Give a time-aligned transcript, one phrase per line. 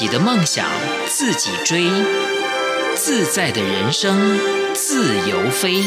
[0.00, 0.66] 自己的梦想
[1.06, 1.84] 自己追，
[2.94, 4.40] 自在的人生
[4.72, 5.82] 自由飞。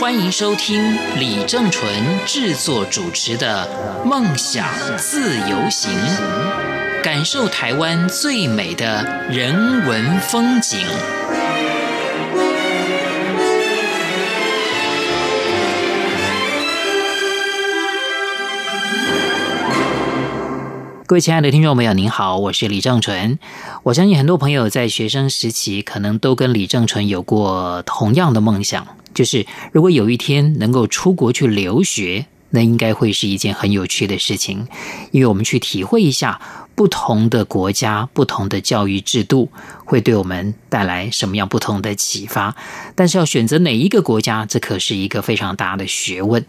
[0.00, 1.92] 欢迎收听李正纯
[2.24, 3.68] 制作主持的
[4.08, 4.66] 《梦想
[4.96, 5.92] 自由行》，
[7.04, 10.86] 感受台湾最美的人文风景。
[21.12, 23.38] 各位亲爱的听众朋友，您好，我是李正淳。
[23.82, 34.66] 我相信很多朋友在学生时期可能都跟李正淳有过同样的梦想，就是如果有一天能够出国去留学，那应该会是一件很有趣的事情，
[35.10, 36.40] 因为我们去体会一下。
[36.74, 39.50] 不同的国家、不同的教育制度，
[39.84, 42.56] 会对我们带来什么样不同的启发？
[42.94, 46.44] 但是要选择哪一个国家，这可是一个非常大的学问。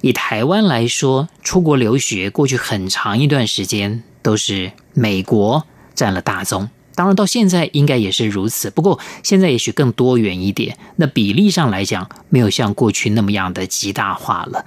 [0.00, 8.70] 以台湾来说，出国留学过去很长一段时间都是美国占了大宗，当然到现在应该也是如此。
[8.70, 14.64] 不过现在也许更多元一点，那比例上来讲，没有像过去那么样的极大化了。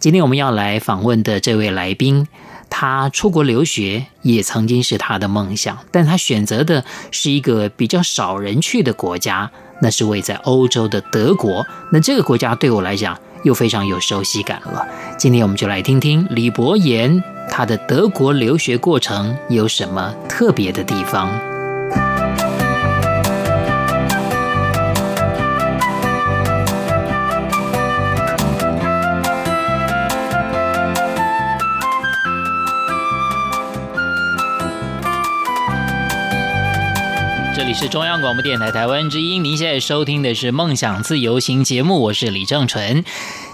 [0.00, 2.26] 今天我们要来访问的这位来宾。
[2.68, 9.50] 他出国留学也曾经是他的梦想，但他选择的是一个比较少人去的国家，
[9.80, 11.66] 那是位在欧洲的德国。
[11.92, 14.86] 那这个国家对我来讲又非常有熟悉感了。
[15.16, 21.30] 今天我们就来听听李博言他的德国留学过程有什么特别的地方。
[37.56, 43.02] 这里是中央广播电台台湾之音，您现在收听的是《梦想自由行》节目，我是李正淳。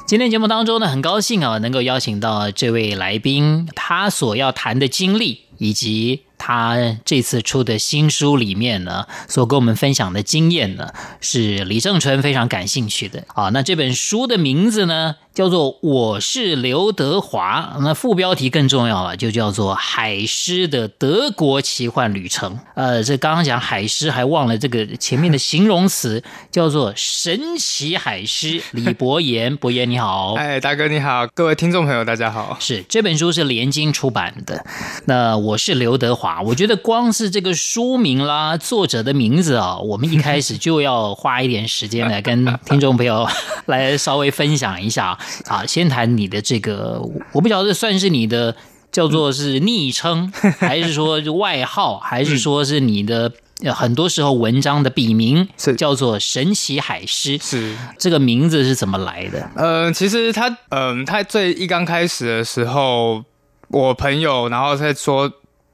[0.07, 6.23] 今天节目当中呢，很高兴啊，能够邀请到这位来宾，他所要谈的经历以及。
[6.45, 10.89] 他这次出的新书里面呢，所跟我们分享的经验呢，
[11.21, 13.51] 是李正淳非常感兴趣的啊。
[13.51, 22.57] 那这本书的名字呢，叫做《我是刘德华》，那副标题更重要了，就叫做《海狮的德国奇幻旅程》。
[22.75, 28.61] 呃，这刚刚讲海狮，还忘了这个前面的形容词，叫做神奇海狮。
[28.73, 32.57] 李博言，博言你好， 哎，大哥你好，各位听众朋友大家好。
[32.59, 34.67] 是这本书是联经出版的，
[35.05, 36.32] 那我是刘德华。
[36.41, 43.27] 我觉得光是这个书名啦，作者的名字啊，我们一开始就要花一点时间来跟听众朋友
[43.67, 45.65] 来稍微分享一下啊。
[45.69, 48.55] 先谈你的这个，我不晓得算是你的
[48.93, 53.33] 叫做是昵称，还是说外号，还是说是你的
[53.75, 57.37] 很多时候文章的笔名，是叫做神奇海狮。
[57.39, 59.51] 是这个名字是怎么来的？
[59.57, 63.25] 呃，其实他，嗯，他最一刚开始的时候，
[63.69, 65.31] 我朋友然后在说。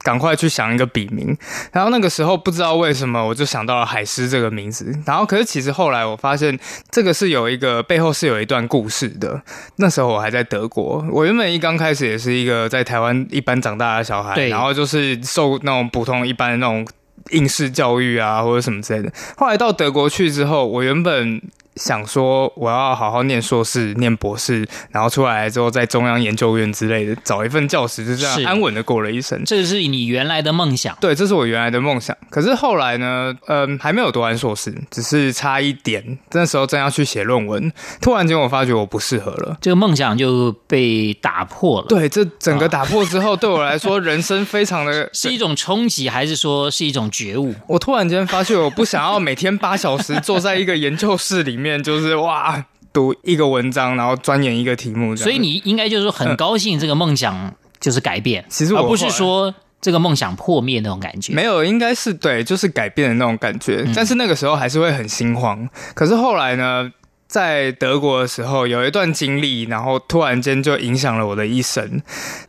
[0.09, 1.37] 赶快去想一个笔名，
[1.71, 6.59] 然后那个时候不知道为什么我就想到了海狮这个名字，然后可是其实后来我发现
[6.89, 9.39] 这个是有一个背后是有一段故事的。
[9.75, 16.83] 那时候我还在德国，我原本一刚开始也是一个在台湾一般长大的小孩，然后就是受那种普通一般的那种
[17.29, 19.13] 应试教育啊或者什么之类的。
[19.37, 21.39] 后来到德国去之后，我原本。
[21.75, 29.41] 想说我要好好念硕士、念博士，然后出来之后在中央研究院之类的找一份教职，就这样安稳的过了一生。
[29.45, 30.97] 这是你原来的梦想？
[30.99, 32.15] 对，这是我原来的梦想。
[32.29, 36.19] 可是后来呢，嗯，还没有读完硕士，只是差一点。
[36.31, 41.87] 那时候正要去写论文，突然间我发觉我不适合了，这个梦想就被打破了。
[41.87, 47.53] 对，这整个打破之后，对我来说人生非常的 是一种冲击，还是说是一种觉悟？
[47.67, 51.83] 我突然间发现，我不想要每天八小时坐在一个研究室里面。
[51.83, 61.33] 就是哇，读一个文章，然后钻研一个题目，所以你应该就是说很高兴这个梦想就是改变，其实而不是说这个梦想破灭那种感觉。
[61.33, 63.85] 没有，应该是对，就是改变的那种感觉。
[63.95, 65.69] 但是那个时候还是会很心慌。
[65.93, 66.91] 可是后来呢？
[67.29, 72.01] 在德国的时候，有一段经历，然后突然间就影响了我的一生。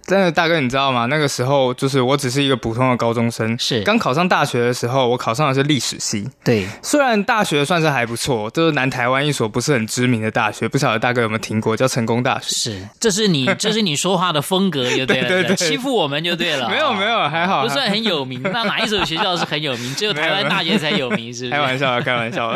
[0.06, 1.04] 真的，大哥，你知道吗？
[1.04, 6.26] 那个时候，就是我只是一个普通的高中生，是刚考上大学的时候，我考上的是历史系。
[6.42, 12.46] 对，虽然大学算是还不错，就是南台湾一所不是很知名的大学，不晓得大哥有没有听过，叫成功大学。
[12.48, 16.70] 是，这是你， 这是你说话的风格，就对了，对对欺负我们就对了。
[16.70, 18.40] 没有，没有，还好，不算很有名。
[18.42, 19.94] 那哪一所学校是很有名？
[19.94, 21.50] 只有台湾大学才有名，是？
[21.52, 22.50] 开玩笑，开玩笑。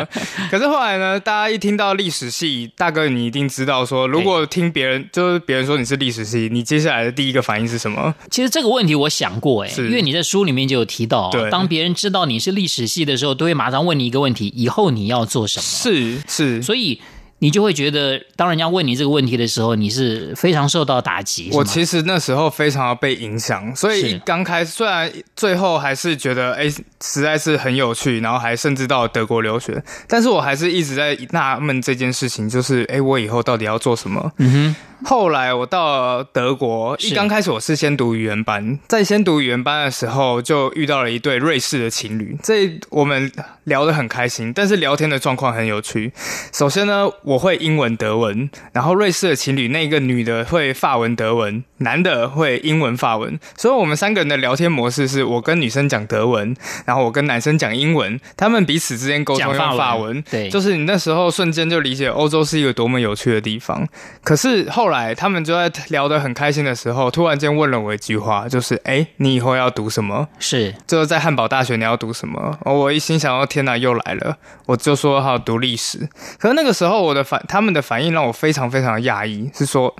[0.49, 1.19] 可是后来呢？
[1.19, 8.13] 大家一听到历史系，大哥，你一定知道，说如果听别人，就是别人说你是历史系，你接下来的第一个反应是什么？
[8.31, 15.63] 其实这个问题我想过，哎，因为你在书里面就有提到，对，当别人知道你是历史系的时候，都会马上问你一个问题：以后你要做什么？
[15.63, 17.01] 是是，所以
[17.39, 21.49] 你就会觉得，当人家问你这个问题的时候，你是非常受到打击。
[21.51, 26.69] 我其实那时候非常被影响，所以刚开始虽然最后还是觉得哎，
[27.01, 34.31] 实在是很有趣，然后还甚至到德国留学，但是我还是一直在纳闷这件事情，就是哎，我以后到底要做什么？
[34.37, 34.75] 嗯哼。
[35.03, 43.29] 后来我到德国，一刚开始我是先读语言班，在先读语言班的时候，就遇到了一对瑞士的情侣，这我们
[43.65, 46.11] 聊得很开心，但是聊天的状况很有趣。
[46.51, 63.87] 首先呢，我会英文、德文，然后瑞士的情侣那个女的会法文、德文，男的会英文、法文，所以我们三个人的聊天模式是我跟女生讲德文，然后我跟男生讲英文，他们彼此之间沟通用法文，对，就是你那时候瞬间就理解欧洲是一个多么有趣的地方。
[64.23, 70.27] 可是后来他们就在聊得很开心的时候，突然间问了我一句话，就是哎，你以后要读什么？
[70.39, 72.57] 是，就是在汉堡大学你要读什么？
[72.63, 76.09] 我一心想，哦天哪，又来了，我就说好读历史。
[76.37, 79.95] 可是那个时候我的反，他们的反应让我非常非常讶异，是说。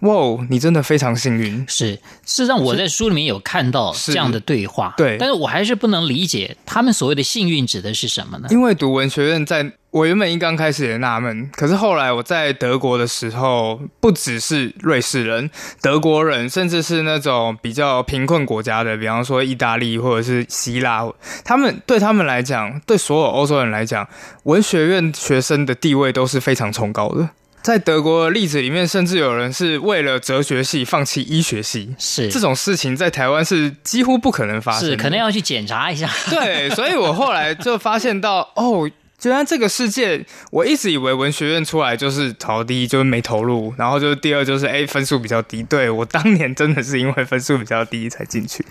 [0.00, 0.12] 哇，
[0.50, 1.64] 你真的非常幸运。
[1.66, 8.48] 是，事实上我在书里面有看到这样的对话，对，但是我还是不能理解他们所谓的幸运指的是什么呢？
[8.50, 15.48] 因为读文学院，在我原本一刚开始也纳闷，可是后来我在德国的时候，不只是瑞士人、
[15.80, 21.08] 德国人，甚至是那种比较贫困国家的，比方说意大利或者是希腊，
[21.44, 24.04] 他们对他们来讲，对所有欧洲人来讲，
[24.42, 27.28] 文学院学生的地位都是非常崇高的。
[27.62, 36.10] 在德国的例子里面，甚至有人是为了哲学系放弃医学系，是这种事情在台湾是几乎不可能发生，是可能要去检查一下。
[36.28, 38.90] 对，所以我后来就发现到，哦。
[39.24, 45.62] 虽然这个世界，我一直以为文学院出来就是考第一就是没投入，然后就是第二就是哎分数比较低。
[45.62, 48.62] 对我当年真的是因为分数比较低才进去，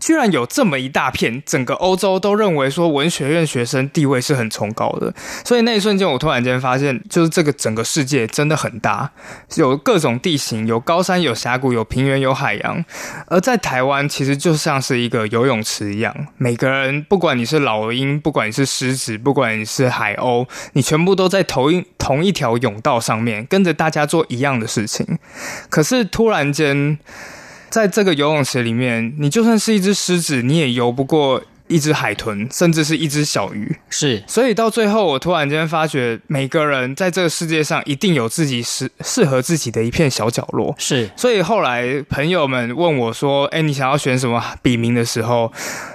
[0.00, 5.14] 居然有这么一大片，整个欧洲都认为说文学院学生地位是很崇高的。
[5.44, 9.12] 所以那一瞬间，我突然间发现，就是这个整个世界真的很大，
[9.54, 12.84] 有各种地形，有高山，有峡谷，有平原，有海洋。
[13.28, 19.88] 而在台湾，其实就像是一个游泳池一样，每个人不管你是老鹰，不管你是狮子，不管你是。
[20.00, 25.18] 海鸥，你全部都在同一同一条泳道上面，跟着大家做一样的事情。
[25.68, 26.98] 可是突然间，
[27.68, 31.42] 在这个游泳池里面，你就算是一只狮子，你也游不过。
[31.70, 34.22] 一只海豚，甚至是一只小鱼，是。
[34.26, 40.74] 所以到最后，我突然间发觉，每个人在这个世界上一定有自己适适合自己的一片小角落。
[40.78, 41.08] 是。
[41.16, 45.50] 所以后来朋友们问我说：“哎，你想要选什么笔名的时候，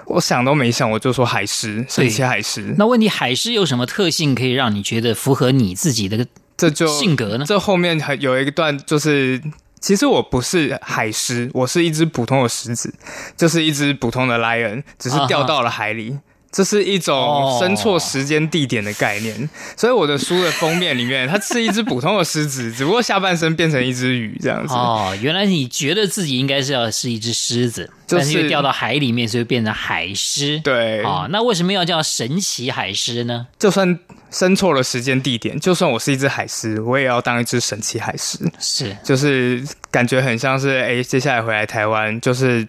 [0.08, 2.74] 我想都没想，我就说海狮，神奇海狮。
[2.78, 6.26] 那问题，海狮有什么特性可以让你觉得符合你自己的
[6.56, 7.46] 这就性格呢？
[7.46, 9.42] 这后面还有一段就是。
[9.86, 12.92] 其实我不是海狮，我是一只普通的狮子，
[13.38, 16.18] 就是一只普通的 lion，只是掉到了海里。
[16.56, 24.74] 这是一种生错时间地点的概念，所以我的书的封面里面，它是一只普通的狮子，只不过下半身变成一只鱼这样子。
[24.74, 30.58] 哦，原来你觉得自己应该是要是一只狮子，但是掉到海里面，所以变成海狮。
[30.60, 33.48] 对，哦，那为什么要叫神奇海狮呢？
[33.60, 34.00] 就算
[34.32, 38.40] 生错了时间地点，就算我是一只海狮，我也要当一只神奇海狮。
[38.62, 39.62] 是，就是
[39.92, 42.66] 感觉很像是，哎，接下来回来台湾就是。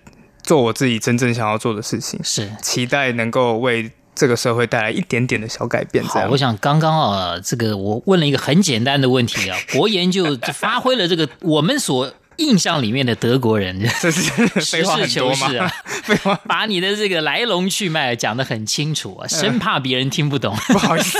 [0.46, 6.02] 做我自己真正想要做的事情，是期待能够为这个社会带来一点点的小改变。
[6.02, 14.23] 好，我想刚刚啊，这个我问了一个很简单的问题啊， 博言就发挥了这个我们所印象里面的德国人， 这是
[14.61, 15.70] 实事求是啊，
[16.04, 21.18] 废话，把你的这个来龙去脉讲得很清楚啊，生怕别人听不懂，不好意思。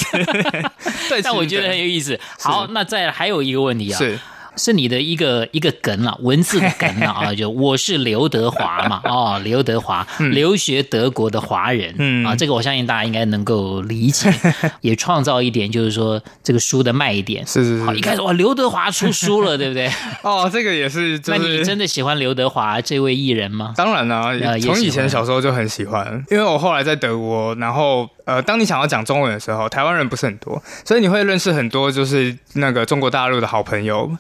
[1.23, 2.19] 但我觉得很有意思。
[2.39, 3.99] 好，那再还有一个问题啊。
[3.99, 4.19] 是。
[4.57, 14.33] 是你的一个一个梗啊， 文字的梗啊，就我是刘德华嘛， 哦，刘德华，留学德国的华人，嗯啊，这个我相信大家应该能够理解，
[14.81, 19.91] 也创造一点就是说这个书的卖点，是是是，好，一开始哇，刘德华出书了，对不对？
[20.23, 23.75] 哦，这个也是，那你真的喜欢刘德华这位艺人吗？
[23.77, 28.09] 当然了，从以前小时候就很喜欢，因为我后来在德国，然后。
[28.27, 34.11] 呃，当你想要讲中文的时候，台湾人不是很多，所以你会认识很多就是那个中国大陆的好朋友，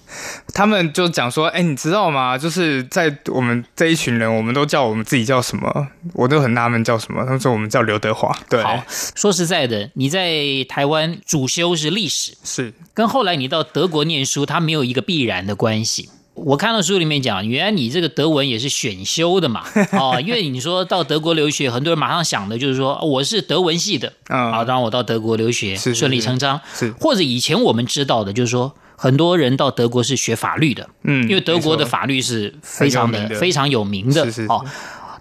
[0.54, 2.38] 他们就讲说，哎，你知道吗？
[2.38, 5.88] 就是在我们这一群人，我们都叫我们自己叫什么？
[6.14, 7.24] 我都很纳闷叫什么。
[7.24, 8.32] 他们说我们叫刘德华。
[8.48, 10.30] 对，好，说实在的，你在
[10.68, 16.08] 台湾主修是历史，是跟后来你到德国念书，它没有一个必然的关系。
[16.36, 19.64] 我看到书里面讲，原来你这个德文也是选修的嘛？
[19.92, 26.60] 哦，因为你说到德国留学，很多人马上想的就是说我是德文系的，啊，当然我到德国留学顺理成章。
[26.74, 34.64] 是，或者以前我们知道的，就是说很多人到德国是学法律的，嗯，因为德国的法律是非常的非常有名的，哦。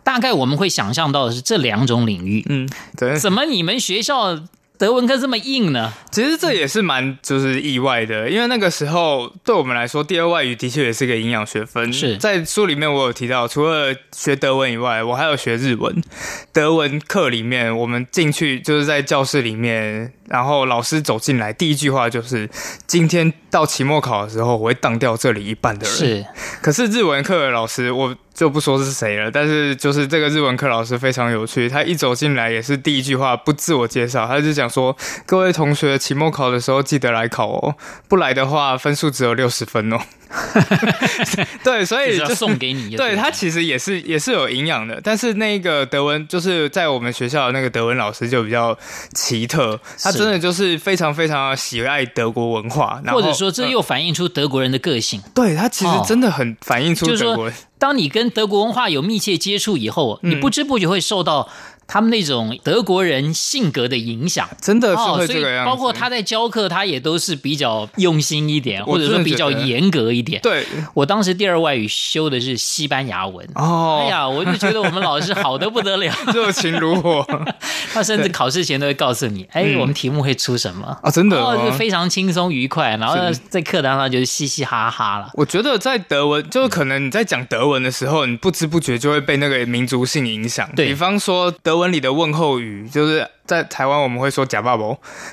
[0.03, 3.17] 大概我们会想象到的是这两种领域，嗯，对。
[3.17, 4.39] 怎么你们学校
[4.77, 5.93] 德文课这么硬呢？
[6.11, 11.91] 其实这也是蛮就是意外的，因为那个时候对我们来说，第二外语的确也是个营养学分。
[11.93, 16.03] 是在书里面我有提到，除了学德文以外，我还有学日文。
[16.51, 22.49] 德文课里面，我们进去就是在教室里面，然后老师走进来，第一句话就是
[22.85, 26.25] ：“今天到期末考的时候，我会当掉这里一半的人。”是，
[26.61, 34.93] 可是日文课的老师，我就不说是谁了，但是就是这个日文课老师非常有趣，他一走进来也是第一句话不自我介绍，他就讲说
[35.25, 37.75] ：“各位同学，期末考的时候记得来考哦，
[38.09, 39.99] 不来的话分数只有六十分哦。”
[41.63, 43.15] 对，所以就送给你就对了。
[43.15, 48.77] 对他其实也是也是有营养的，但是那个德文就是在我们学校的那个德文老师就比较
[49.13, 55.21] 奇特，他真的就是非常非常喜爱德国文化，或者说，这呃又反映出德国人的个性。
[55.33, 57.55] 对他其实哦真的很反映出就是说德国人。
[57.77, 61.49] 当你跟德国文化有密切接触以后，嗯你不知不觉会受到
[61.87, 64.47] 他们那种德国人性格的影响。
[64.61, 70.41] 真的是会这个样子，包括他在教课，他也都是比较用心一点，或者说比较严格一点。
[70.41, 73.47] 对我当时第二外语修的是西班牙文。
[73.55, 77.25] 哦，哎呀，我就觉得我们老师好的不得了， 热情如火
[77.93, 80.97] 他甚至考试前都会告诉你，哎，嗯我们题目会出什么。
[81.01, 83.15] 啊，真的哦，哦就非常轻松愉快，然后
[83.49, 85.29] 在课堂上就是嘻嘻哈哈了。
[85.33, 90.69] 我觉得在德文，就是可能你在讲德文的时候，你不知不觉就会被那个民族性影响。
[90.75, 94.83] 对比方说德文里的问候语，就是在台湾我们会说“假爸爸”，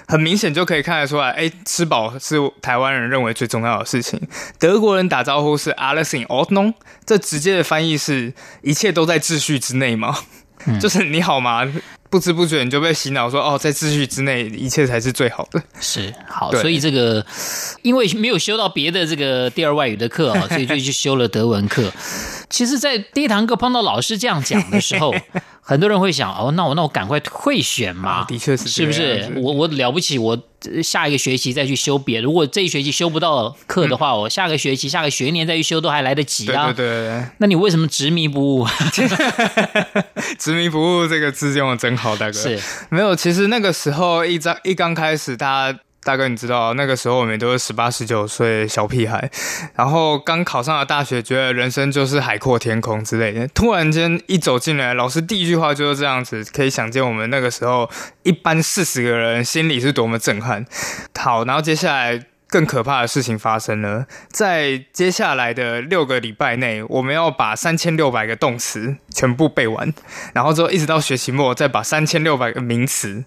[0.09, 4.21] 很明显就可以看得出来，哎，吃饱是台湾人认为最重要的事情。
[4.59, 6.75] 德国人打招呼是 “alles in Ordnung”，
[7.07, 8.33] 这直接的翻译是
[8.63, 10.17] 一切都在秩序之内吗？
[10.67, 11.67] 嗯 就是你好吗？
[12.09, 15.61] 不知不觉你就被洗脑说，哦，在秩序之内，一切才是最好的。
[15.81, 17.25] 是好，所以这个
[17.81, 21.91] 因为没有修到别的这个第二外语的课啊、 所以就去修了德文课。
[22.51, 25.15] 其实，在第一堂课碰到老师这样讲的时候，
[25.65, 28.93] 很多人会想：哦，那我那我赶快退选嘛，啊的确是这是不？
[28.93, 30.37] 是我我了不起，我
[30.73, 32.25] 呃下一个学期再去修别的。
[32.25, 36.73] 如果这一学期修不到课的话，我下个学期、下个学年再去修都还来得及对啊。
[36.73, 37.25] 对对对。
[37.39, 38.67] 那你为什么执迷不悟？
[40.39, 42.33] 执迷不悟这个字用的真好，大哥。
[42.33, 42.59] 是
[42.91, 49.31] 没有，其实那个时候一张一刚开始，大家大哥你知道，那个时候我们都是十八十九岁小屁孩，
[49.77, 53.47] 然后刚考上了大学，觉得人生就是海阔天空之类的。
[53.49, 57.89] 突然间一走进来，老师第一句话就是这样子，可以想见我们那个时候
[58.25, 60.67] 一班四十个人心里是多么震撼。
[61.19, 62.25] 好，然后接下来。
[62.53, 69.91] 更可怕的事情发生了，在接下来的六个礼拜内，我们要把三千六百个动词全部背完，
[70.35, 73.25] 然后之后一直到学期末，再把三千六百个名词，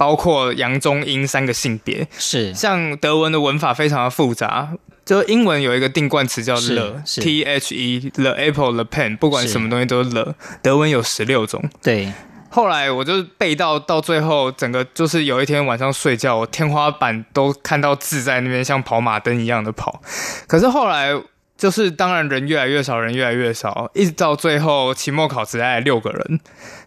[0.00, 2.08] 包括阳中阴三个性别。
[2.18, 4.70] 是像德文的文法非常的复杂，
[5.04, 10.34] 就英文有一个定冠词叫是 the 是 t h e the apple the pen，不管什么东西都是 the。
[10.62, 11.62] 德文有十六种。
[11.82, 12.10] 对，
[12.48, 20.00] 后来我就背到到最后，整个就是有一天晚上睡觉，我天花板都看到字在那边像跑马灯一样的跑。
[20.46, 21.12] 可是后来
[21.60, 26.40] 就是当然人越来越少，人越来越少，一直到最后期末考只来了六个人，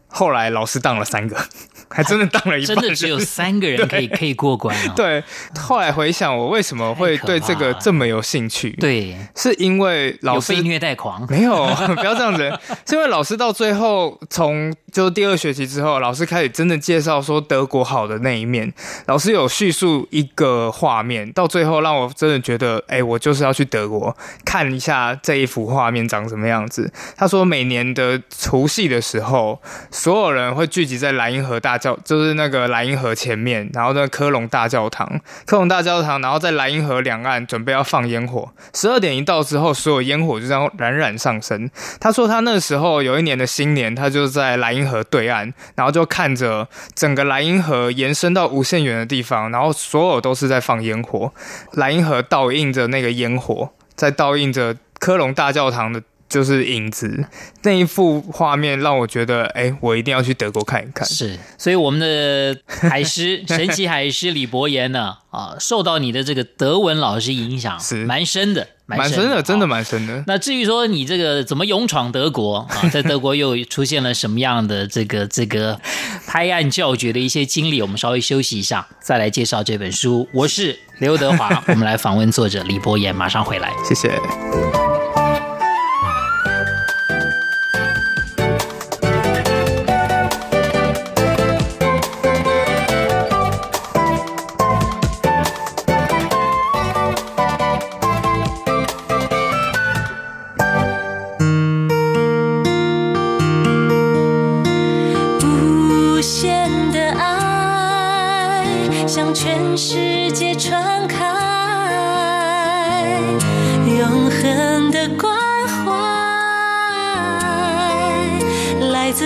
[0.07, 1.37] 后来老师当了三个，
[1.89, 4.93] 还真的当了一半， 真的只有三个人可以可以过关啊。
[4.95, 5.23] 对。
[5.59, 11.23] 后来回想，我为什么会对这个这么有兴趣？， 对，是因为老师有被虐待狂。
[11.29, 12.51] 没有，不要这样子。
[12.87, 18.71] 是因为老师到最后，从就第二学期之后，老师开始真的介绍说德国好的那一面。
[19.05, 26.89] 老师有叙述一个画面，到最后让我真的觉得，哎、我就是要去德国看看一下这一幅画面长什么样子。
[27.17, 38.49] 他说，每年的除夕的时候，所有人会聚集在莱茵河大教，就是那个莱茵河前面，然后那科隆大教堂，科隆大教堂，然后在莱茵河两岸准备要放烟火。
[38.73, 41.69] 十二点一到之后，所有烟火就这样冉冉上升。
[41.99, 51.33] 他说他那时候有一年的新年，他就在莱茵河对岸，然后就看着整个莱茵河延伸到无限远的地方，然后所有都是在放烟火，
[51.73, 56.01] 莱茵河倒映着那个烟火，在倒映着科隆大教堂的。
[56.29, 57.27] 就是影子
[57.61, 61.07] 那一幅画面让我觉得，哎、我一定要去德国看一看。
[61.07, 70.23] 是，所以我们的海狮神奇海狮李伯言呢，啊，受到你的这个德文老师影响是蛮深的，深蛮深的，真的啊蛮深的。
[70.27, 75.79] 那至于说你这个怎么勇闯德国啊，在德国又出现了什么样的这个这个
[76.27, 80.27] 拍案叫绝的一些经历，我们稍微休息一下，再来介绍这本书。
[80.33, 83.71] 我是刘德华， 我们来访问作者李博言，马上回来。
[83.87, 84.11] 谢谢。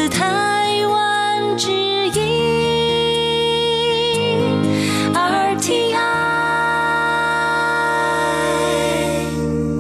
[0.08, 2.14] 自台湾之音
[5.14, 5.98] RTI。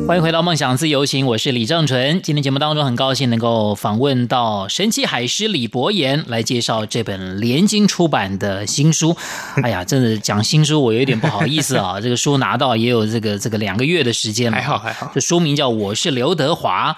[0.05, 2.21] 欢迎回到梦想自由行，我是李正纯。
[2.21, 9.15] 今天节目当中很高兴能够访问到神奇海狮李博言来介绍这本联经出版的新书。
[9.63, 14.57] 哎呀，真的讲新书我有点不好意思啊， 这个书拿到也有这个这个两个月的时间了。
[14.57, 15.09] 还好还好。
[15.15, 16.91] 这书名叫《我是刘德华》。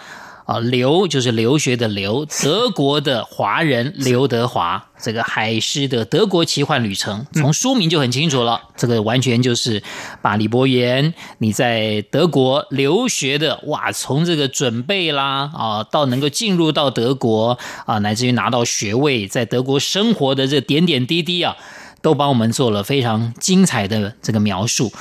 [0.49, 9.83] 啊，留就是留学的留，德国的华人刘德华，这个海狮的德国奇幻旅程，从书名就很清楚了，这个完全就是
[10.23, 21.55] 把李博言你在德国留学的哇，从这个准备啦啊，到能够进入到德国啊，乃至于拿到学位，在德国生活的这点点滴滴啊，
[22.01, 24.91] 都帮我们做了非常精彩的这个描述。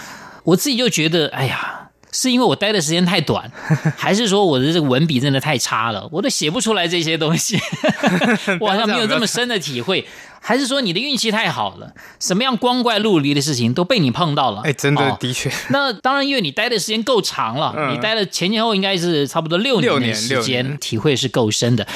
[0.45, 1.78] 我自己就觉得，哎呀。
[2.13, 3.51] 是因为我待的时间太短，
[3.97, 6.09] 还是说我的这个文笔真的太差了？
[6.11, 7.59] 我都写不出来这些东西，
[8.61, 10.07] 我好像没有这么深的体会。
[10.41, 11.93] 还是说你的运气太好了？
[12.21, 14.63] 什么样光怪陆离的事情都被你碰到了？
[14.65, 15.51] 哎，真的的确。
[15.71, 21.87] 那当然，因为你待的时间够长了，你待了前前后应该是差不多六年的时间，体会是够深的。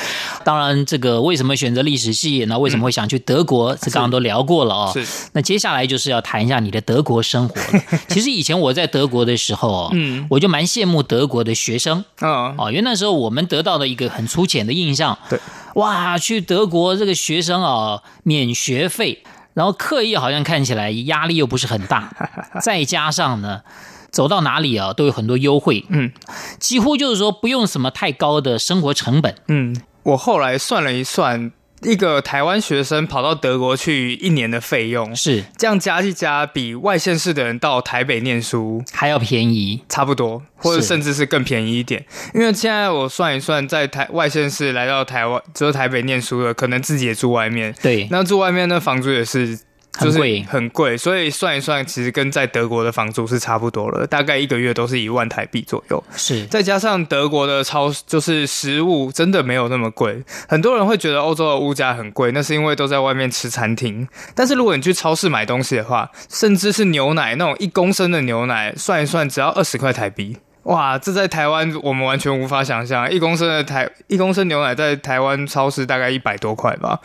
[0.45, 2.45] 当然，这个为什么选择历史系？
[2.47, 3.75] 那为什么会想去德国？
[3.77, 4.91] 这刚刚都聊过了哦。
[4.93, 5.05] 是。
[5.33, 7.83] 那接下来就是要谈一下你的德国生活了。
[8.09, 12.05] 其实以前我在德国的时候，嗯，我就蛮羡慕德国的学生。
[12.21, 15.17] 哦哦，因为那时候我们得到的一个很粗浅的印象。
[15.31, 15.39] 对。
[15.75, 19.23] 哇，去德国这个学生啊，免学费，
[19.55, 22.13] 然后课业好像看起来压力又不是很大，
[22.63, 23.63] 再加上呢，
[24.11, 26.13] 走到哪里啊都有很多优惠，嗯，
[26.59, 31.53] 几乎就是说不用什么太高的生活成本，嗯，我后来算了一算。
[31.83, 42.05] 一个台湾学生跑到德国去一年的费用是这样加一加，比外县市的人到台北念书还要便宜，差不多，或者甚至是更便宜一点。
[42.35, 47.75] 因为现在我算一算，在台外县市来到台湾，只有台北念书的，可能自己也住外面。
[47.83, 49.59] 对，那住外面那房租也是。
[49.95, 56.03] 很贵，很贵，所以算一算，其实跟在德国的房租是差不多了，大概一个月都是一万台币左右。
[56.17, 60.23] 是，再加上德国的超，就是食物真的没有那么贵。
[60.49, 64.09] 很多人会觉得欧洲的物价很贵，那是因为都在外面吃餐厅。
[64.35, 70.39] 但是如果你去超市买东西的话，甚至是牛奶那种一公升的牛奶，算一算只要二十块台币。
[70.65, 77.01] 哇，这在台湾我们完全无法想象，一公升的台一公升牛奶在台湾超市大概一百多块吧。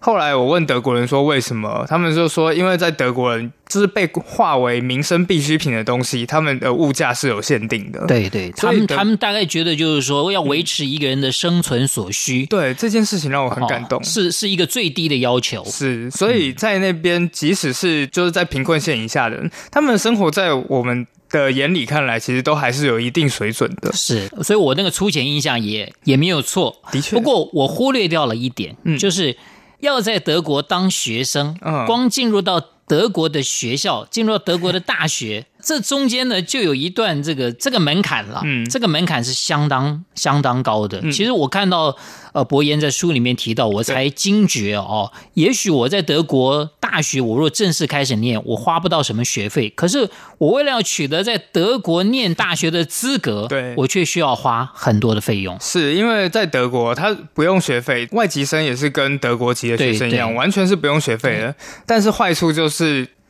[0.00, 8.06] 后来我问德国人说为什么，他们就说因为在德国人就是被划为民生必需品的东西，他们的物价是有限定的。
[8.06, 12.46] 对对，他们他们大概觉得就是说要维持一个人的生存所需。
[12.46, 15.64] 对这件事情让我很感动，是是一个最低的要求。
[15.64, 21.06] 是，所以在那边即使是就是在贫困线以下的人，他们生活在我们。
[21.30, 23.92] 的眼里看来，其实都还是有一定水准的。
[23.92, 26.76] 是，所以我那个粗浅印象也也没有错。
[26.90, 29.36] 的确，不过我忽略掉了一点，就是
[29.80, 35.46] 要在德国当学生，光进入到德国的学校，进入到德国的大学。
[35.60, 41.00] 这中间呢，就有一段这个这个门槛了，嗯，这个门槛是相当相当高的。
[41.10, 41.94] 其实我看到
[42.32, 55.58] 呃，伯言在书里面提到，我才惊觉哦，也许我在德国大学，我若正式开始念，我花不到什么学费，可是我为了要取得在德国念大学的资格，对，我却需要花很多的费用。
[55.60, 61.52] 是因为在德国，他不用学费，外籍生也是跟德国籍的学生一样，完全是不用学费的。
[61.84, 62.77] 但是坏处就是。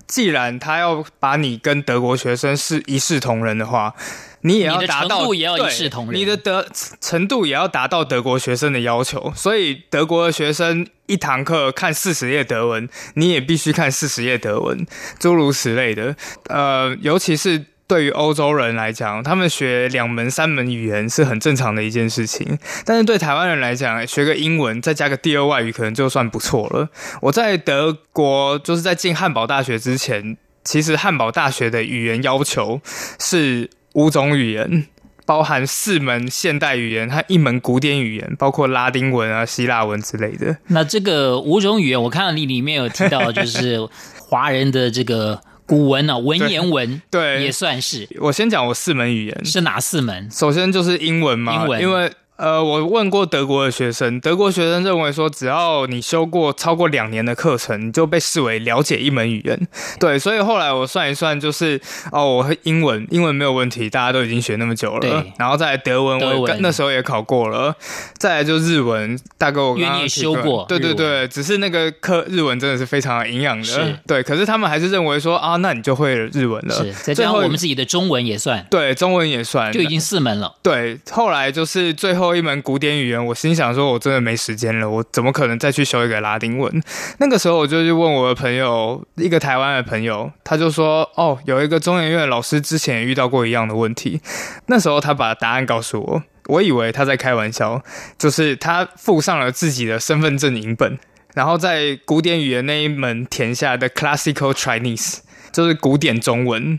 [0.07, 3.95] 既然他要把你跟德国学生是一视同仁的话，
[4.41, 6.67] 你也要达到也要一视同仁，你的德
[7.01, 9.33] 程度也要达到德国学生的要求。
[9.37, 14.87] 所以德国的学生一堂课看四十页德文，你也必须看四十页德文，
[15.19, 16.17] 诸如此类的。
[16.49, 17.67] 呃，尤其是。
[17.89, 22.59] 对于欧洲人来讲，他们学两门、三门语言是很正常的一件事情。
[22.85, 26.91] 但是对台湾人来讲，学个英文再加个第二外语，可能就算不错了。
[27.23, 32.83] 我在德国就是在进汉堡大学之前，其实汉堡大学的语言要求
[33.19, 34.87] 是五种语言，
[35.25, 40.59] 包含四门现代语言和一门古典语言，包括拉丁文啊、希腊文之类的。
[40.67, 43.79] 那这个五种语言，我看到你里面有提到，就是
[44.21, 45.41] 华人的这个。
[45.69, 48.09] 古文哦，文言文 对也算是。
[48.21, 50.29] 我先讲我四门语言是哪四门？
[50.31, 52.11] 首先就是英文嘛，英文，因为。
[52.39, 59.69] 呃，我问过德国的学生，德国学生认为说，只要你修过超过两年的课程，你就被视为了解一门语言。
[59.99, 61.81] 对，所以后来我算一算，就是
[62.13, 65.25] 哦，我英文英文没有问题，大家都已经学那么久了。
[65.37, 67.75] 然后再德文，我那时候也考过了。
[68.19, 70.65] 再来就日文，大概我刚刚修过。
[70.69, 73.99] 对对对，只是那个课日文真的是非常营养的。
[74.07, 76.73] 对，可是他们还是认为说啊，那你就会日文了。
[76.77, 78.65] 是，再加上我们自己的中文也算。
[78.71, 80.55] 对，中文也算，就已经四门了。
[80.63, 82.28] 对，后来就是最后。
[82.29, 86.83] 后一门古典语言，我心想说，我真的没时间了，我怎么可能再去修一个拉丁文？
[87.21, 94.21] 那个时候我就去问我的朋友，一个台湾的朋友，他就说，哦，有一个中研院的老师之前也遇到过一样的问题，
[94.67, 97.83] 那时候他把答案告诉我，我以为他在开玩笑，
[98.19, 100.99] 就是他附上了自己的身份证影本，
[101.35, 106.79] 然后在古典语言那一门填下的 Classical Chinese，就是古典中文。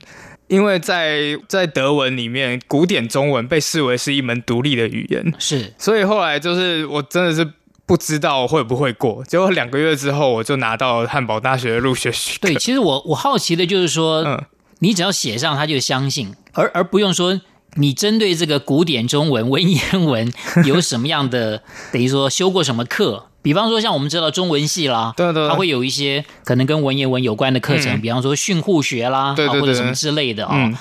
[0.50, 7.50] 因为在在德文里面，古典中文被视为是一门独立的语言，是所以后来就是我真的是
[7.86, 12.48] 不知道会不会过，结果两个月之后我就拿到汉堡大学的入学许可。
[12.48, 12.56] 对。
[12.56, 14.44] 其实我我好奇的就是说，嗯，
[14.80, 17.40] 你只要写上，他就相信，而而不用说
[17.76, 20.34] 你针对这个古典中文、文言文
[20.66, 21.62] 有什么样的，
[21.94, 23.29] 等于说修过什么课。
[23.42, 25.50] 比方说，像我们知道中文系啦，对对对。
[25.50, 28.02] 它会有一些可能跟文言文有关的课程，嗯。
[28.02, 30.78] 比方说训诂学啦，对对对啊或者什么之类的啊、嗯。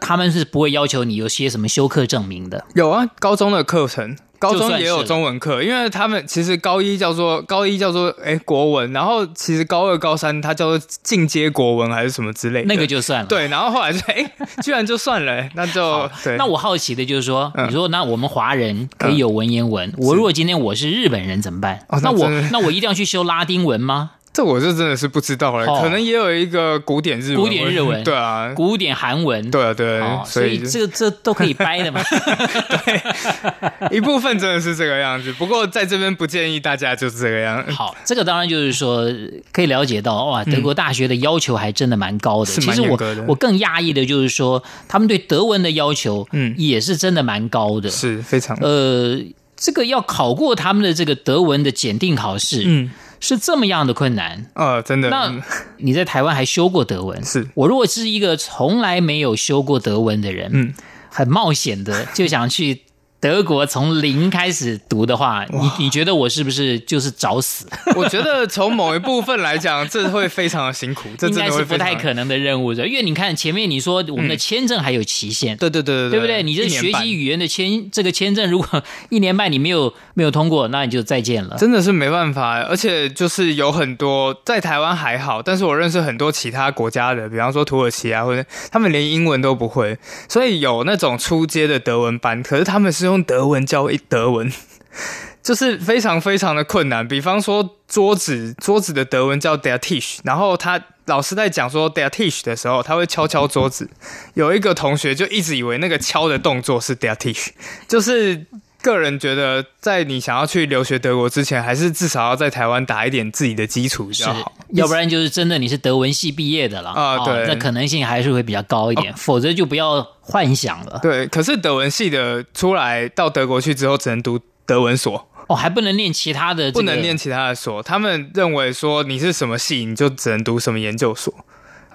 [0.00, 2.64] 他们是不会要求你有些什么修课证明的。
[2.74, 13.26] 有啊，高中的课程，高中也有中文课，因为他们其实高一叫做高一叫做哎国文，然后其实高二高三它叫做进阶国文还是什么之类的，那个就算了。
[13.26, 21.86] 对，然后后来就 哎居然就算了，那就对，那我好奇的就是说，嗯你说那我们华人可以有文言文，我如果今天我是日本人怎么办？
[22.02, 24.12] 那我那我一定要去修拉丁文吗？
[24.32, 29.50] 这我就真的是不知道了，哦可能也有一个古典日文，古典日文 对啊，古典韩文？
[29.50, 32.00] 对啊对，哦，所以这这都可以掰的嘛。
[32.86, 37.64] 对一部分真的是这个样子，不过在这边不建议大家就是这个样。
[37.72, 39.04] 好，这个当然就是说
[39.52, 42.46] 可以了解到，哇，德国大学的要求还真的蛮高的。
[42.52, 47.90] 是其实我我更讶异的就是说，他们对德文的要求，嗯也是真的蛮高的。
[47.90, 49.18] 是非常，呃，
[49.56, 52.90] 这个要考过他们的这个德文的检定考试，嗯
[53.20, 54.46] 是这么样的困难。
[54.54, 55.42] 呃，真的，那嗯
[55.76, 57.24] 你在台湾还修过德文？
[57.24, 60.74] 是我如果是一个从来没有修过德文的人，嗯，
[61.10, 62.82] 很冒险的就想去
[63.20, 67.66] 德国从零开始读的话，你你觉得我是不是就是找死？
[67.94, 75.56] 我觉得从某一部分来讲，这会非常的辛苦， 这应该是不太可能的任务，因为你看前面你说我们的签证还有期限。
[75.58, 76.42] 对对对对对不对？
[76.42, 81.56] 你这学习语言的签这个签证，如果 一年半你没有没有通过，那你就再见了。
[81.58, 94.52] 真的是没办法，而且就是有很多在台湾还好，但是我认识很多其他国家的，比方说土耳其啊，或者他们连英文都不会，所以有那种初阶的德文班，可是他们是用德文教德文，
[95.42, 97.06] 就是非常非常的困难。
[97.06, 103.90] 比方说桌子，桌子的德文叫 der Tisch，然后他老师在讲说 der Tisch 的时候，他会敲敲桌子，
[104.34, 107.48] 有一个同学就一直以为那个敲的动作是 der Tisch，
[107.88, 108.46] 就是。
[108.82, 120.98] 个人觉得，在你想要去留学德国之前，还是至少要在台湾打一点自己的基础比较好。，要不然就是真的你是德文系毕业的了哦啊对那可能性还是会比较高一点，否则就不要幻想了。
[121.02, 127.82] 对，可是德文系的出来到德国去之后，只能读德文所，哦，还不能念其他的、这个，不能念，其他的所。
[127.82, 131.34] 他们认为说你是什么系，你就只能读什么研究所。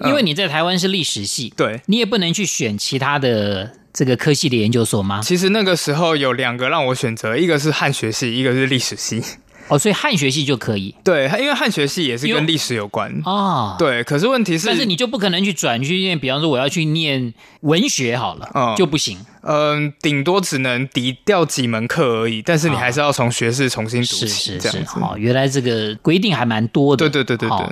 [0.04, 5.22] 因为你在台湾是历史系，对，你也不能去选其他的这个科系的研究所吗？
[5.24, 9.24] 其实那个时候有两个让我选择，一个是汉学系，一个是历史系。
[9.68, 13.10] 哦，所以汉学系就可以 对，因为汉学系也是跟历史有关。
[13.24, 13.76] 啊。
[13.80, 19.18] 对，可是问题是，但是你就不可能去转去念，比方说我要去念文学好了，嗯就不行。
[19.48, 25.00] 嗯，顶多只能抵掉几门课而已，但是你还是要从学士重新读是起，是是，这样子。
[25.00, 27.08] 好，原来这个规定还蛮多的。
[27.08, 27.68] 对对对对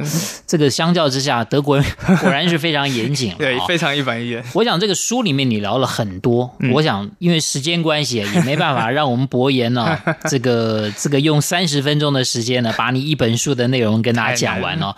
[0.46, 1.86] 这个相较之下，德国人
[2.22, 3.38] 果然是非常严谨 了。
[3.38, 4.44] 对，非常一板一眼。
[4.54, 9.98] 我想这个书里面你聊了很多，嗯我想因为时间关系也没办法让我们博言呢、
[10.30, 14.96] 这个这个用三十分钟的时间呢，把你一本书的内容跟大家讲完哦。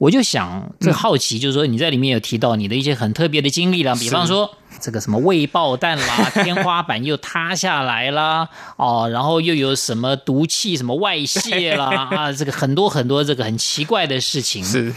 [0.00, 14.64] 我就想，这好奇就是说，你在里面有提到你的一些很特别的经历啦，比方说这个什么未爆弹啦， 天花板又塌下来啦，哦，然后又有什么毒气什么外泄啦， 啊，这个很多很多这个很奇怪的事情。
[14.64, 14.94] 是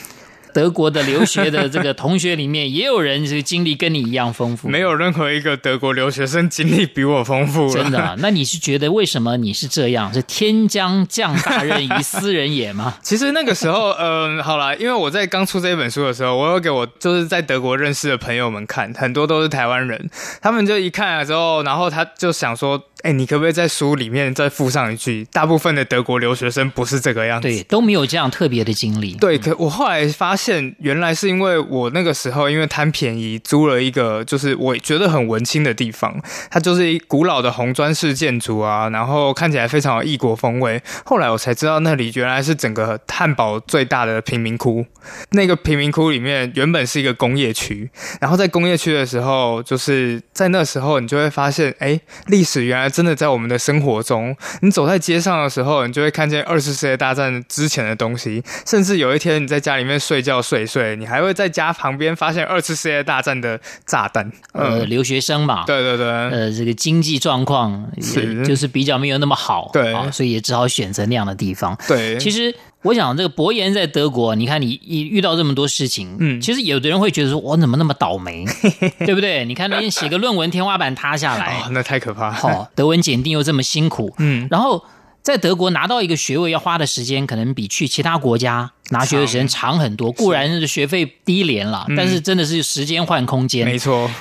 [0.54, 4.70] 德国的留学的这个同学里面，也有人是经历跟你一样丰富。
[4.70, 7.74] 没有任何一个德国留学生经历比我丰富。
[7.74, 8.16] 真的、啊？
[8.20, 10.14] 那你是觉得为什么你是这样？
[10.14, 12.96] 是天将降大任于斯人也吗？
[13.02, 20.10] 其实那个时候，嗯、好啦，因为我在刚出这一本书的时候，我有给我就是在德国认识的朋友们看，很多都是台湾人，
[20.42, 27.50] 他们就一看了之后，然后他就想说，哎、你可不可以在书里面再附上一句，大部分的德国留学生不是这个样子。
[27.50, 29.14] 对，都没有这样特别的经历。
[29.16, 36.18] 对，可我后来发现，原来是因为我那个时候因为贪便宜，租了一个就是我觉得很文青的地方，
[36.50, 40.82] 它就是一古老的红砖式建筑啊，然后看起来非常有异国风味。
[41.04, 44.86] 后来我才知道，那里原来是整个汉堡最大的贫民窟。
[45.32, 64.32] 那个贫民窟里面原本是一个工业区，然后在工业区的时候，就是在那时候你就会发现，哎，历史原来真的在我们的生活中，你走在街上的时候，你就会看见二次世界大战之前的东西，甚至有一天你在家里面睡觉睡睡，你还会在家旁边发现二次世界大战的炸弹。
[64.54, 67.90] 呃，嗯，留学生嘛，对对对，呃，这个经济状况
[68.46, 69.92] 就是比较没有那么好，对。
[69.92, 71.76] 啊所以也只好选择那样的地方。
[71.88, 78.46] 对，其实我想，这个博言在德国，你看你一遇到这么多事情，嗯其实有的人会觉得说，我怎么那么倒霉，
[79.06, 79.46] 对不对？
[79.46, 82.32] 你看那天写个论文，天花板塌下来哦，，那太可怕。
[82.32, 84.84] 好、德文检定又这么辛苦，嗯，然后
[85.22, 90.12] 在德国拿到一个学位要花的时间，可能比去其他国家拿学位时间长很多。
[90.12, 93.66] 固然是学费低廉了，但是真的是时间换空间。
[93.66, 94.12] 嗯没错，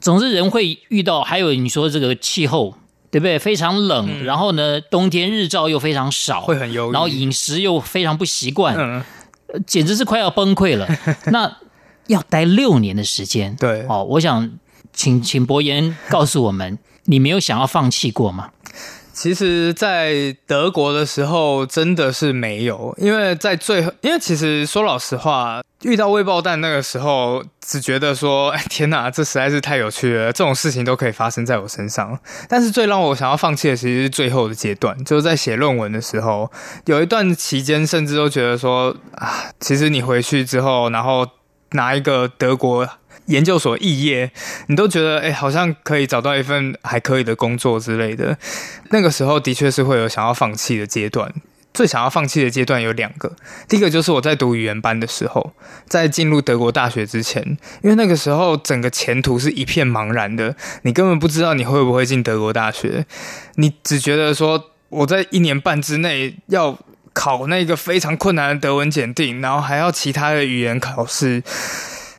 [0.00, 2.74] 总之人会遇到，还有你说这个气候，
[3.10, 3.38] 对不对？
[3.38, 6.92] 非常冷，然后呢，冬天日照又非常少，嗯会很忧郁。
[6.92, 9.04] 然后饮食又非常不习惯，
[9.66, 10.86] 简直是快要崩溃了。
[11.32, 11.56] 那
[12.06, 14.50] 要待六年的时间，对哦，我想
[14.92, 18.50] 请请博言告诉我们，你没有想要放弃过吗？
[19.12, 32.18] 其实，在德国的时候真的是没有，因为在最后，因为其实说老实话，遇到未爆弹那个时候，只觉得说，哎，天哪，这实在是太有趣了，这种事情都可以发生在我身上。
[32.48, 36.50] 但是最让我想要放弃的，其实是最后的阶段，就是在写论文的时候，
[36.86, 41.26] 有一段期间，甚至都觉得说，啊，其实你回去之后，然后
[41.70, 42.88] 拿一个德国。
[43.26, 44.32] 研究所肄业，
[44.68, 48.38] 你都觉得哎、好像可以找到一份还可以的工作之类的。
[48.88, 51.30] 那个时候的确是会有想要放弃的阶段。
[51.78, 53.30] 最想要放弃的阶段有两个，
[53.68, 55.52] 第一个就是我在读语言班的时候，
[55.86, 57.40] 在进入德国大学之前，
[57.84, 63.06] 因为那个时候整个前途是一片茫然的，你根本不知道你会不会进德国大学，
[63.54, 66.76] 你只觉得说我在一年半之内要
[67.12, 71.44] 考那个非常困难的德文检定，然后还要其他的语言考试，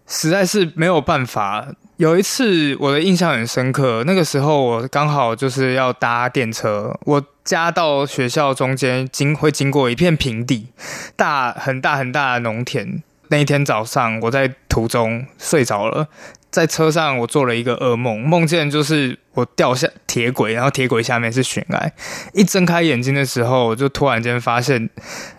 [0.08, 1.68] 实在是没有办法。
[2.00, 10.70] 有一次我的印象很深刻，那个时候我刚好就是要搭电车，我家到学校中间经会经过一片平地，
[11.18, 13.04] 大很大很大的农田。
[13.28, 16.08] 那一天早上我在途中睡着了，
[16.50, 21.92] 在车上我做了一个噩梦，梦见就是我掉下铁轨，然后铁轨下面是悬崖。
[22.32, 24.90] 一睁开眼睛的时候，我就突然间发现，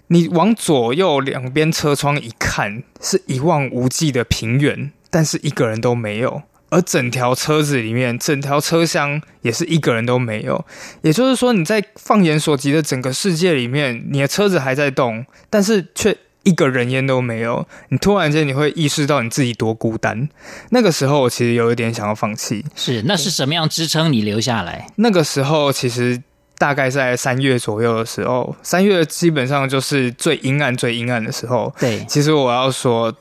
[0.08, 6.42] 你往左右两边车窗一看，是一望无际的平原，但是一个人都没有。
[6.70, 10.64] 而整条车子里面，整条车厢也是一个人都没有。
[11.02, 17.66] 也就是说，你在放眼所及的整个世界里面，你的车子还在动，但是却一个人烟都没有。
[17.90, 20.28] 你突然间你会意识到你自己多孤单。
[20.70, 22.64] 那个时候，我其实有一点想要放弃。
[22.74, 24.86] 是，那是什么样支撑你留下来？
[24.96, 26.22] 那个时候其实
[26.56, 31.74] 大概在三月左右的时候，三月基本上就是最阴暗、最阴暗的时候。
[31.78, 33.14] 对，其实我要说，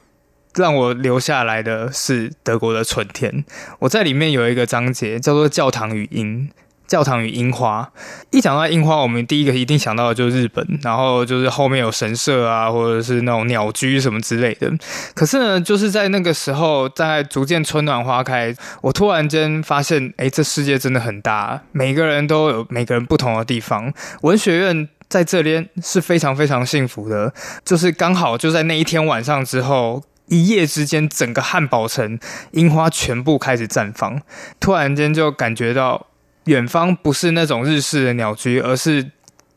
[0.56, 3.44] 让我留下来的是德国的春天。
[3.80, 6.48] 我在里面有一个章节叫做《教堂与樱》。
[6.90, 7.88] 教堂与樱花，
[8.32, 14.72] 一讲到樱花，我们第一个一定想到的就是日本，然后就是后面有神社啊，或者是那种鸟居什么之类的。
[15.14, 23.94] 可是呢，就是在那个时候，在逐渐春暖花开，我突然间发现，哎，这世界真的很大，每个人都有每个人不同的地方。
[24.24, 27.32] 文学院在这边是非常非常幸福的，
[27.64, 30.02] 就是刚好就在那一天晚上之后。
[30.30, 32.18] 一夜之间，整个汉堡城
[32.52, 34.22] 樱花全部开始绽放，
[34.60, 36.08] 突然间就感觉到
[36.46, 39.12] 远方不是那种日式的鸟居，而是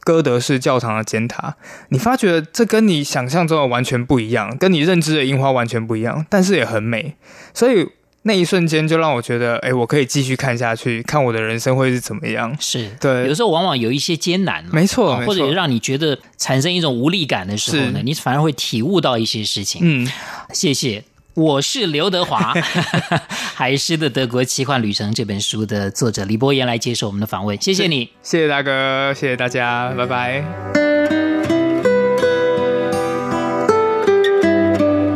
[0.04, 1.54] 歌德式教堂的尖塔。
[1.90, 7.16] 你发觉这跟你想象中的完全不一样，跟你认知的樱花完全不一样，但是也很美。
[7.54, 7.88] 所以
[8.24, 12.56] 那一瞬间就让我觉得，哎，我可以继续看下去，看我的人生会是怎么样。
[12.60, 15.34] 是，对有时候往往有一些艰难嘛，没错，哦没错。
[15.34, 19.80] 或者让你觉得产生一种无力感的时候呢，你反而会体悟到一些事情。
[19.82, 20.08] 嗯，
[20.52, 21.04] 谢谢。
[21.34, 22.52] 我是刘德华，
[23.54, 28.10] 《海狮的德国奇幻旅程》这本书的作者李博言来接受我们的访问，谢谢你。
[28.22, 30.91] 谢谢大哥，谢谢大家，拜拜。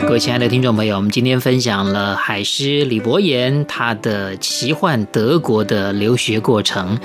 [0.06, 6.96] 各位亲爱的听众朋友，我们今天分享了海狮李博言他的奇幻德国的留学过程，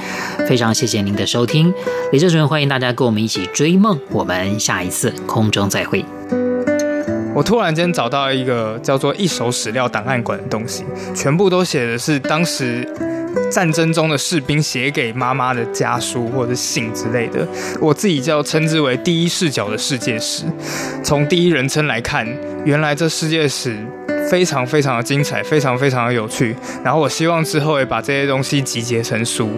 [0.47, 1.73] 非常谢谢您的收听。
[2.11, 6.05] 李正纯欢迎大家跟我们一起追梦，我们下一次空中再会。
[7.33, 10.85] 我突然间找到一个叫做“一手史料档案馆”的东西，
[11.15, 12.87] 全部都写的是当时
[13.51, 17.47] 战争中的士兵写给妈妈的家书或者信之类的。
[17.79, 20.43] 我自己叫称之为“第一视角的世界史”，
[21.03, 22.27] 从第一人称来看，
[22.65, 23.77] 原来这世界史
[24.29, 26.55] 非常非常的精彩，非常非常的有趣。
[26.83, 29.49] 然后我希望之后也把这些东西集结成书。